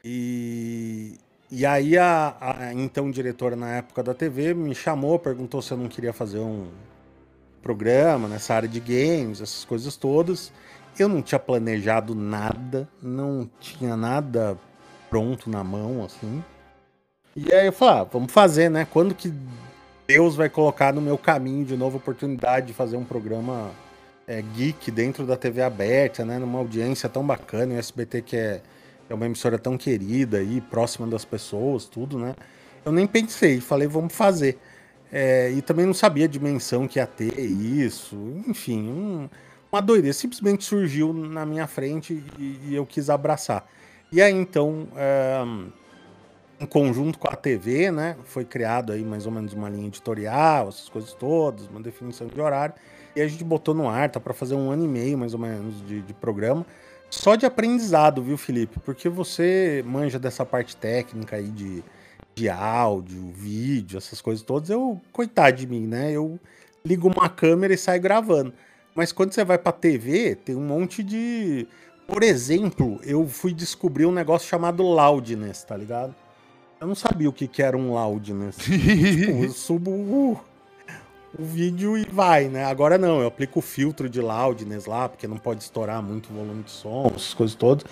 [0.02, 1.18] E,
[1.50, 5.76] e aí a, a, então diretora na época da TV me chamou, perguntou se eu
[5.76, 6.68] não queria fazer um
[7.60, 10.50] programa nessa área de games, essas coisas todas.
[10.98, 14.58] Eu não tinha planejado nada, não tinha nada
[15.10, 16.42] pronto na mão, assim.
[17.36, 18.86] E aí eu falei, ah, vamos fazer, né?
[18.90, 19.30] Quando que
[20.08, 23.70] Deus vai colocar no meu caminho de novo a oportunidade de fazer um programa
[24.26, 26.38] é, geek dentro da TV aberta, né?
[26.38, 28.62] Numa audiência tão bacana, o SBT que é,
[29.06, 32.34] é uma emissora tão querida e próxima das pessoas, tudo, né?
[32.86, 34.56] Eu nem pensei, falei, vamos fazer.
[35.12, 38.16] É, e também não sabia a dimensão que ia ter isso,
[38.46, 39.28] enfim, um,
[39.70, 40.14] uma doideira.
[40.14, 43.68] Simplesmente surgiu na minha frente e, e eu quis abraçar.
[44.10, 45.44] E aí, então, é,
[46.60, 50.68] em conjunto com a TV, né, foi criado aí mais ou menos uma linha editorial,
[50.68, 52.74] essas coisas todas, uma definição de horário.
[53.14, 55.40] E a gente botou no ar, tá para fazer um ano e meio mais ou
[55.40, 56.66] menos de, de programa.
[57.10, 58.78] Só de aprendizado, viu, Felipe?
[58.80, 61.82] Porque você manja dessa parte técnica aí de,
[62.34, 64.68] de áudio, vídeo, essas coisas todas.
[64.68, 66.12] Eu, coitado de mim, né?
[66.12, 66.38] Eu
[66.84, 68.52] ligo uma câmera e saio gravando.
[68.94, 71.66] Mas quando você vai pra TV, tem um monte de.
[72.06, 76.14] Por exemplo, eu fui descobrir um negócio chamado loudness, tá ligado?
[76.80, 78.56] Eu não sabia o que, que era um loudness.
[78.62, 80.40] tipo, eu subo uh,
[81.36, 82.64] o vídeo e vai, né?
[82.64, 86.34] Agora não, eu aplico o filtro de loudness lá, porque não pode estourar muito o
[86.34, 87.84] volume de som, essas coisas todas.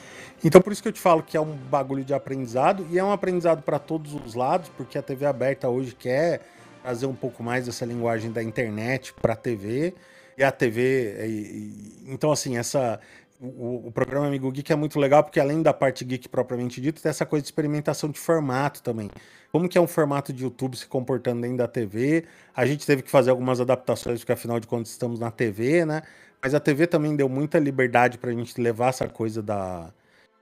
[0.45, 3.03] Então por isso que eu te falo que é um bagulho de aprendizado e é
[3.03, 6.43] um aprendizado para todos os lados, porque a TV aberta hoje quer
[6.83, 9.95] trazer um pouco mais dessa linguagem da internet para a TV.
[10.39, 13.01] E a TV, e, e, então assim, essa
[13.41, 17.01] o, o, programa Amigo Geek é muito legal porque além da parte geek propriamente dita,
[17.01, 19.11] tem essa coisa de experimentação de formato também.
[19.53, 22.25] Como que é um formato de YouTube se comportando dentro da TV?
[22.55, 26.03] A gente teve que fazer algumas adaptações porque afinal de contas estamos na TV, né?
[26.43, 29.93] Mas a TV também deu muita liberdade para a gente levar essa coisa da,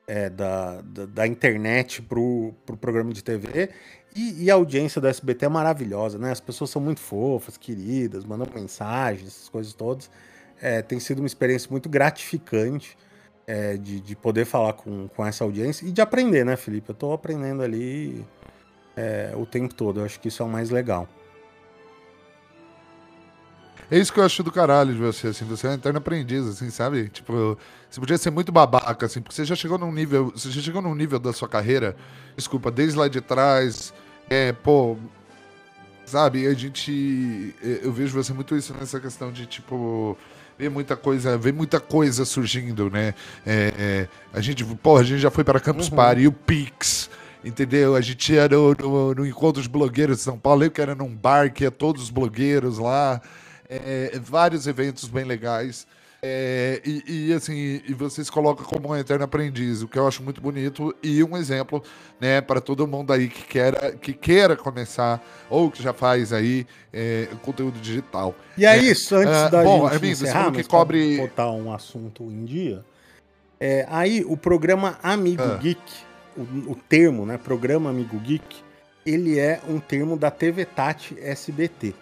[0.06, 3.70] é, da, da, da, internet pro, pro programa de TV.
[4.14, 6.30] E, e, a audiência do SBT é maravilhosa, né?
[6.30, 10.08] As pessoas são muito fofas, queridas, mandam mensagens, essas coisas todas
[10.64, 12.96] é, tem sido uma experiência muito gratificante
[13.46, 16.88] é, de, de poder falar com, com essa audiência e de aprender, né, Felipe?
[16.88, 18.24] Eu estou aprendendo ali
[18.96, 20.00] é, o tempo todo.
[20.00, 21.06] Eu acho que isso é o mais legal.
[23.90, 26.46] É isso que eu acho do caralho de você, assim, você é um eterno aprendiz,
[26.46, 27.10] assim, sabe?
[27.10, 27.58] Tipo,
[27.90, 30.80] você podia ser muito babaca, assim, porque você já chegou num nível, você já chegou
[30.80, 31.94] num nível da sua carreira,
[32.34, 33.92] desculpa, desde lá de trás,
[34.30, 34.96] é, pô,
[36.06, 40.16] sabe, a gente, eu vejo você muito isso nessa questão de, tipo,
[40.58, 43.14] vê muita coisa, vê muita coisa surgindo, né?
[43.46, 45.96] É, é, a gente, porra, a gente já foi para Campus uhum.
[45.96, 47.10] Party, o Pix,
[47.44, 47.94] entendeu?
[47.94, 50.94] A gente ia no, no, no, Encontro dos Blogueiros de São Paulo, eu que era
[50.94, 53.20] num bar que ia todos os blogueiros lá,
[53.68, 55.86] é, vários eventos bem legais.
[56.26, 60.08] É, e, e, assim, e você se coloca como um eterno aprendiz, o que eu
[60.08, 61.82] acho muito bonito e um exemplo,
[62.18, 66.66] né, para todo mundo aí que queira, que queira começar ou que já faz aí
[66.90, 68.34] é, conteúdo digital.
[68.56, 72.22] E é isso, antes uh, da bom, gente Armindo, encerrar, que cobre botar um assunto
[72.22, 72.82] em dia.
[73.60, 75.58] É, aí o programa Amigo uh.
[75.58, 75.92] Geek,
[76.38, 78.62] o, o termo, né, programa Amigo Geek,
[79.04, 81.94] ele é um termo da TV Tati SBT.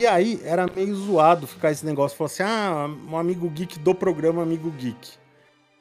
[0.00, 3.92] E aí era meio zoado ficar esse negócio, falar assim, ah, um amigo geek do
[3.92, 5.10] programa Amigo Geek.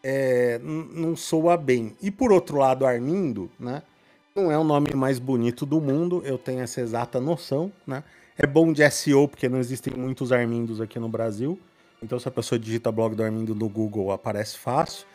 [0.04, 1.96] É, não soa bem.
[2.02, 3.84] E por outro lado, Armindo, né?
[4.36, 8.04] Não é o nome mais bonito do mundo, eu tenho essa exata noção, né?
[8.38, 11.60] É bom de SEO, porque não existem muitos Armindos aqui no Brasil.
[12.02, 15.06] Então, se a pessoa digita blog do Armindo no Google, aparece fácil.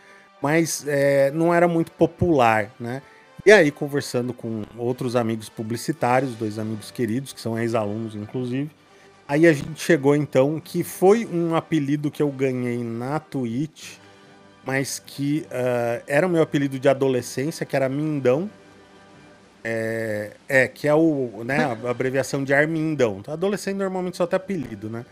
[0.41, 3.03] Mas é, não era muito popular, né?
[3.47, 8.71] E aí, conversando com outros amigos publicitários, dois amigos queridos, que são ex-alunos, inclusive,
[9.33, 13.95] Aí a gente chegou então, que foi um apelido que eu ganhei na Twitch,
[14.63, 18.51] mas que uh, era o meu apelido de adolescência, que era Mindão.
[19.65, 23.23] É, é que é o, né, a abreviação de Armindão.
[23.27, 25.07] Adolescente normalmente só tem apelido, né?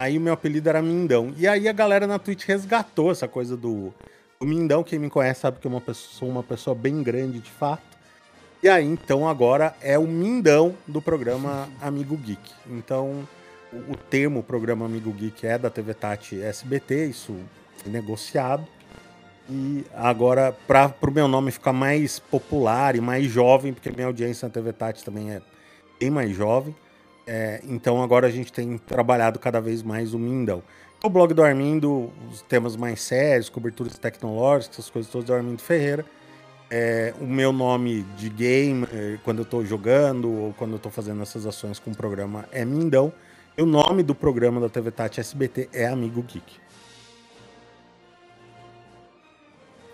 [0.00, 1.34] Aí o meu apelido era Mindão.
[1.36, 3.92] E aí a galera na Twitch resgatou essa coisa do,
[4.40, 4.82] do Mindão.
[4.82, 7.94] Quem me conhece sabe que eu uma pessoa, sou uma pessoa bem grande de fato.
[8.62, 12.52] E aí, então, agora é o Mindão do programa Amigo Geek.
[12.70, 13.28] Então,
[13.72, 17.36] o termo programa Amigo Geek é da TV Tati SBT, isso
[17.76, 18.66] foi negociado.
[19.48, 24.48] E agora, para o meu nome ficar mais popular e mais jovem, porque minha audiência
[24.48, 25.40] na TV Tati também é
[26.00, 26.74] bem mais jovem,
[27.26, 30.62] é, então agora a gente tem trabalhado cada vez mais o Mindão.
[31.02, 35.62] O blog do Armindo, os temas mais sérios, coberturas tecnológicas, essas coisas todas do Armindo
[35.62, 36.04] Ferreira.
[36.68, 38.84] É, o meu nome de game,
[39.22, 42.64] quando eu estou jogando ou quando eu estou fazendo essas ações com o programa, é
[42.64, 43.12] Mindão.
[43.58, 46.66] O nome do programa da TV Tati SBT é Amigo Geek.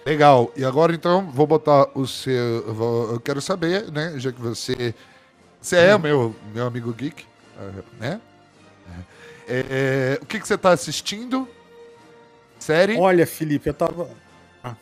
[0.05, 0.53] Legal.
[0.57, 2.35] E agora então vou botar o seu.
[3.13, 4.15] Eu quero saber, né?
[4.17, 4.95] Já que você.
[5.61, 7.25] Você é o meu, meu amigo geek,
[8.01, 8.21] né?
[9.47, 11.49] É, é, o que, que você está assistindo?
[12.59, 12.99] Série?
[12.99, 14.11] Olha, Felipe, eu tava.
[14.63, 14.75] Ah.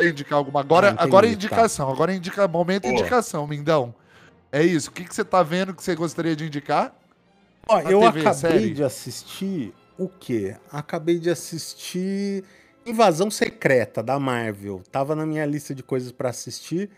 [0.00, 0.58] Indicar alguma.
[0.58, 1.34] Agora, ah, entendi, agora é tá.
[1.34, 1.86] indicação.
[1.86, 1.92] Tá.
[1.92, 2.48] Agora é indica...
[2.48, 3.94] momento é indicação, Mindão.
[4.50, 4.90] É isso.
[4.90, 6.92] O que, que você está vendo que você gostaria de indicar?
[7.68, 8.70] Ó, eu TV, acabei série?
[8.70, 10.56] de assistir o quê?
[10.70, 12.44] Acabei de assistir
[12.84, 14.82] Invasão Secreta da Marvel.
[14.92, 16.88] Tava na minha lista de coisas para assistir.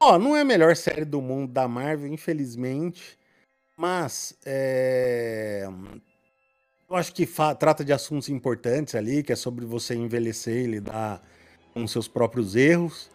[0.00, 3.18] Ó, não é a melhor série do mundo da Marvel, infelizmente.
[3.76, 5.66] Mas é...
[6.88, 7.26] eu acho que
[7.58, 11.20] trata de assuntos importantes ali, que é sobre você envelhecer e lidar
[11.72, 13.10] com seus próprios erros.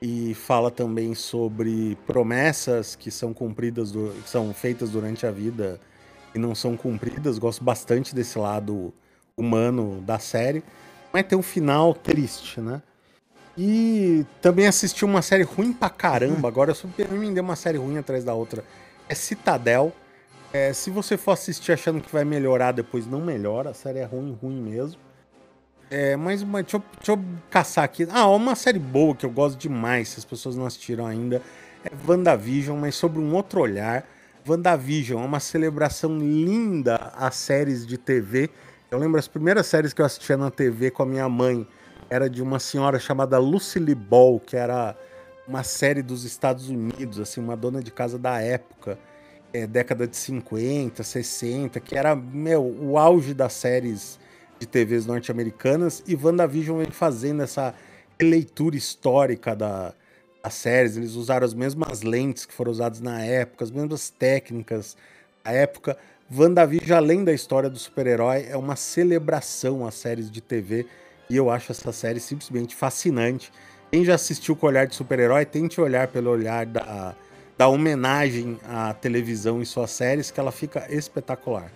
[0.00, 5.80] e fala também sobre promessas que são cumpridas, do, que são feitas durante a vida
[6.34, 7.38] e não são cumpridas.
[7.38, 8.92] Gosto bastante desse lado
[9.36, 10.62] humano da série,
[11.12, 12.82] mas tem um final triste, né?
[13.56, 16.48] E também assisti uma série ruim pra caramba.
[16.48, 18.64] Agora eu deu uma série ruim atrás da outra.
[19.08, 19.92] É Citadel.
[20.52, 23.70] É, se você for assistir achando que vai melhorar depois, não melhora.
[23.70, 24.98] A série é ruim, ruim mesmo.
[25.90, 28.06] É, mas uma, deixa, eu, deixa eu caçar aqui.
[28.10, 31.42] Ah, uma série boa que eu gosto demais, se as pessoas não assistiram ainda,
[31.84, 34.06] é WandaVision, mas sobre um outro olhar.
[34.46, 38.50] WandaVision é uma celebração linda às séries de TV.
[38.90, 41.66] Eu lembro as primeiras séries que eu assistia na TV com a minha mãe
[42.10, 44.96] era de uma senhora chamada Lucille Ball, que era
[45.46, 48.98] uma série dos Estados Unidos, assim, uma dona de casa da época,
[49.52, 54.18] é, década de 50, 60, que era, meu, o auge das séries
[54.58, 57.74] de TVs norte-americanas, e WandaVision vem fazendo essa
[58.20, 59.94] leitura histórica da,
[60.42, 64.96] das séries, eles usaram as mesmas lentes que foram usadas na época, as mesmas técnicas
[65.44, 65.96] da época.
[66.34, 70.86] WandaVision, além da história do super-herói, é uma celebração às séries de TV,
[71.30, 73.52] e eu acho essa série simplesmente fascinante.
[73.90, 77.14] Quem já assistiu com o olhar de super-herói, tente olhar pelo olhar da,
[77.56, 81.70] da homenagem à televisão e suas séries, que ela fica espetacular.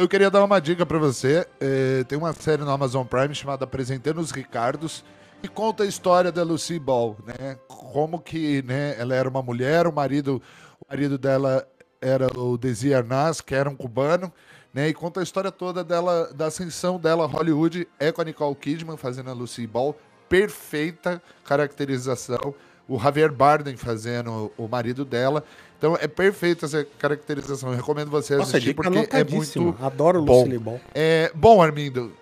[0.00, 1.46] Eu queria dar uma dica para você.
[1.60, 5.04] É, tem uma série no Amazon Prime chamada Apresentando os Ricardos,
[5.42, 7.58] que conta a história da Lucy Ball, né?
[7.68, 10.40] Como que né, ela era uma mulher, o marido,
[10.80, 11.68] o marido dela
[12.00, 14.32] era o Desi Arnaz, que era um cubano,
[14.72, 14.88] né?
[14.88, 18.56] E conta a história toda dela, da ascensão dela a Hollywood, é com a Nicole
[18.56, 19.94] Kidman fazendo a Lucy Ball,
[20.30, 22.54] perfeita caracterização,
[22.88, 25.44] o Javier Bardem fazendo o marido dela.
[25.80, 27.70] Então é perfeita essa caracterização.
[27.70, 30.44] Eu recomendo você Nossa, assistir porque é muito Adoro bom.
[30.44, 30.78] Lucy Ball.
[30.94, 32.12] É, bom, Armindo.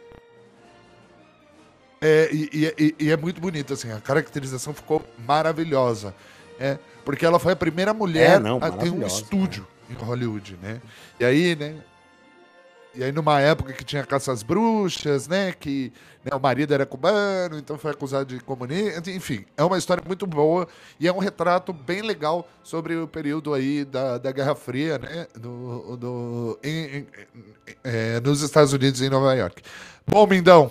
[2.00, 6.14] É, e, e, e, é muito bonito, assim, a caracterização ficou maravilhosa.
[6.60, 10.56] É, porque ela foi a primeira mulher é, não, a ter um estúdio em Hollywood,
[10.62, 10.80] né?
[11.18, 11.74] E aí, né,
[12.98, 15.52] e aí, numa época que tinha caça às bruxas, né?
[15.52, 15.92] Que
[16.24, 19.08] né, o marido era cubano, então foi acusado de comunista.
[19.08, 20.66] Enfim, é uma história muito boa
[20.98, 25.28] e é um retrato bem legal sobre o período aí da, da Guerra Fria, né?
[25.36, 27.06] Do, do, em, em,
[27.84, 29.62] é, nos Estados Unidos e em Nova York.
[30.04, 30.68] Bom, Mindão,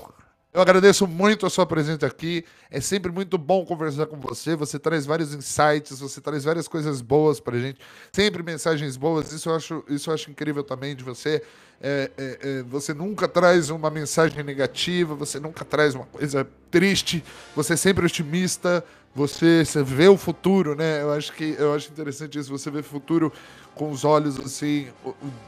[0.57, 2.43] eu agradeço muito a sua presença aqui.
[2.71, 4.55] É sempre muito bom conversar com você.
[4.55, 7.79] Você traz vários insights, você traz várias coisas boas pra gente.
[8.11, 9.31] Sempre mensagens boas.
[9.31, 11.43] Isso eu acho, isso eu acho incrível também de você.
[11.79, 17.23] É, é, é, você nunca traz uma mensagem negativa, você nunca traz uma coisa triste.
[17.55, 18.83] Você é sempre otimista.
[19.13, 21.03] Você, você vê o futuro, né?
[21.03, 22.49] Eu acho que eu acho interessante isso.
[22.49, 23.31] Você vê o futuro
[23.75, 24.87] com os olhos assim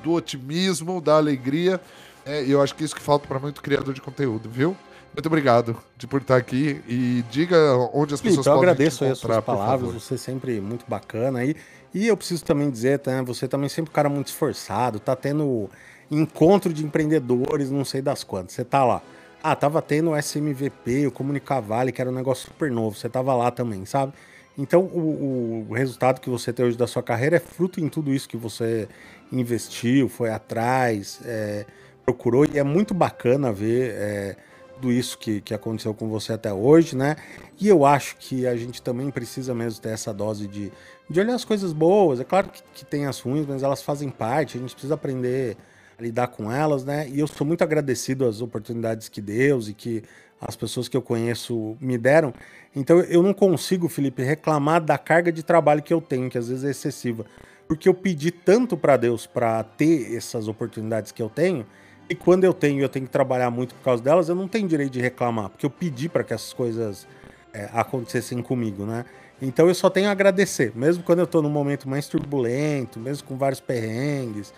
[0.03, 1.81] do otimismo, da alegria.
[2.23, 4.77] É, eu acho que isso que falta para muito criador de conteúdo, viu?
[5.13, 7.57] Muito obrigado de por estar aqui e diga
[7.93, 11.39] onde as pessoas então, podem eu agradeço aí as suas palavras, você sempre muito bacana
[11.39, 11.55] aí.
[11.93, 15.69] E eu preciso também dizer, né, você também sempre um cara muito esforçado, tá tendo
[16.11, 18.53] encontro de empreendedores, não sei das quantas.
[18.53, 19.01] Você tá lá.
[19.41, 22.97] Ah, tava tendo o SMVP, o Comunicar Vale, que era um negócio super novo.
[22.97, 24.13] Você tava lá também, sabe?
[24.57, 28.13] Então, o, o, resultado que você tem hoje da sua carreira é fruto em tudo
[28.13, 28.89] isso que você
[29.31, 31.65] investiu, foi atrás, é,
[32.05, 32.45] procurou.
[32.45, 34.35] E é muito bacana ver é,
[34.79, 37.17] tudo isso que, que aconteceu com você até hoje, né?
[37.59, 40.71] E eu acho que a gente também precisa mesmo ter essa dose de,
[41.09, 42.19] de olhar as coisas boas.
[42.19, 45.57] É claro que, que tem as ruins, mas elas fazem parte, a gente precisa aprender
[45.97, 47.07] a lidar com elas, né?
[47.09, 50.01] E eu sou muito agradecido às oportunidades que Deus e que
[50.39, 52.33] as pessoas que eu conheço me deram.
[52.73, 56.47] Então eu não consigo, Felipe, reclamar da carga de trabalho que eu tenho, que às
[56.47, 57.25] vezes é excessiva.
[57.67, 61.65] Porque eu pedi tanto para Deus para ter essas oportunidades que eu tenho,
[62.09, 64.67] e quando eu tenho, eu tenho que trabalhar muito por causa delas, eu não tenho
[64.67, 67.07] direito de reclamar, porque eu pedi para que essas coisas
[67.53, 69.05] é, acontecessem comigo, né?
[69.41, 73.27] Então eu só tenho a agradecer, mesmo quando eu estou num momento mais turbulento, mesmo
[73.27, 74.53] com vários perrengues,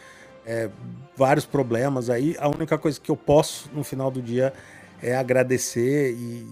[0.45, 0.69] é,
[1.15, 4.53] vários problemas aí, a única coisa que eu posso no final do dia
[5.03, 6.47] é agradecer e,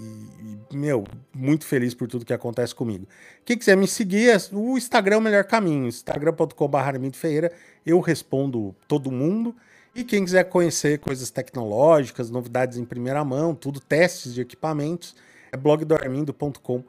[0.71, 3.07] e meu, muito feliz por tudo que acontece comigo.
[3.45, 9.11] Quem quiser me seguir, é o Instagram é o melhor caminho, instagram.com.br eu respondo todo
[9.11, 9.55] mundo.
[9.95, 15.15] E quem quiser conhecer coisas tecnológicas, novidades em primeira mão, tudo, testes de equipamentos,
[15.51, 16.83] é blogdoarmindo.com.br.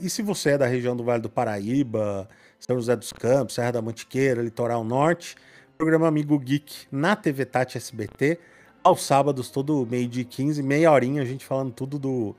[0.00, 2.28] E se você é da região do Vale do Paraíba,
[2.60, 5.36] São José dos Campos, Serra da Mantiqueira, Litoral Norte,
[5.76, 8.38] programa Amigo Geek na TV Tati SBT,
[8.82, 12.36] aos sábados, todo meio de 15, meia horinha, a gente falando tudo do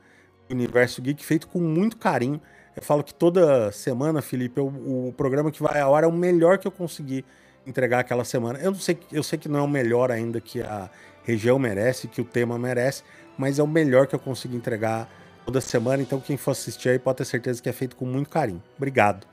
[0.50, 2.42] universo geek, feito com muito carinho.
[2.74, 6.14] Eu falo que toda semana, Felipe, eu, o programa que vai à hora é o
[6.14, 7.26] melhor que eu consegui
[7.68, 8.60] entregar aquela semana.
[8.60, 10.90] Eu não sei, eu sei que não é o melhor ainda que a
[11.24, 13.04] região merece, que o tema merece,
[13.38, 15.10] mas é o melhor que eu consigo entregar
[15.46, 16.02] toda semana.
[16.02, 18.64] Então, quem for assistir aí pode ter certeza que é feito com muito carinho.
[18.78, 19.28] Obrigado.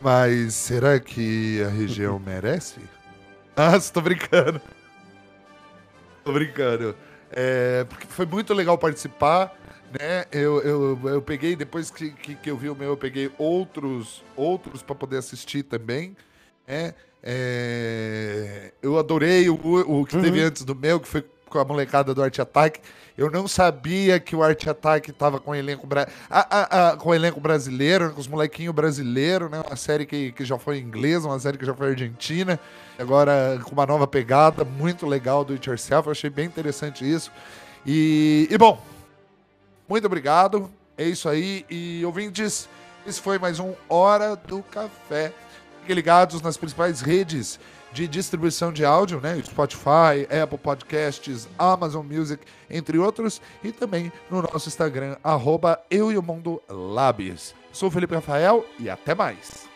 [0.00, 2.80] Mas será que a região merece?
[3.54, 4.60] Ah, tô brincando.
[6.24, 6.96] Tô brincando.
[7.30, 9.54] É, porque foi muito legal participar,
[9.98, 10.24] né?
[10.32, 14.22] Eu, eu, eu peguei, depois que, que, que eu vi o meu, eu peguei outros
[14.36, 16.16] outros para poder assistir também,
[16.66, 16.94] né?
[17.22, 20.22] É, eu adorei o, o que uhum.
[20.22, 22.80] teve antes do meu, que foi com a molecada do Arte Attack.
[23.16, 26.08] Eu não sabia que o Arte Attack tava com o elenco, bra...
[26.98, 29.62] com o elenco brasileiro, com os molequinhos brasileiros, né?
[29.64, 32.58] Uma série que, que já foi inglesa, uma série que já foi argentina.
[32.98, 36.06] Agora com uma nova pegada, muito legal do It Yourself.
[36.06, 37.30] Eu achei bem interessante isso.
[37.86, 38.82] E, e bom,
[39.88, 40.70] muito obrigado.
[40.96, 41.64] É isso aí.
[41.70, 42.68] E ouvintes,
[43.06, 45.32] esse foi mais um Hora do Café.
[45.80, 47.58] Fiquem ligados nas principais redes
[47.92, 49.40] de distribuição de áudio, né?
[49.44, 56.16] Spotify, Apple Podcasts, Amazon Music, entre outros, e também no nosso Instagram, arroba Eu e
[56.16, 57.54] o Mundo Labs.
[57.72, 59.71] Sou Felipe Rafael e até mais.